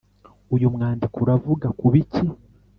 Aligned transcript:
Uyu 0.55 0.67
mwandiko 0.75 1.17
uravuga 1.25 1.67
ku 1.79 1.85
biki? 1.93 2.25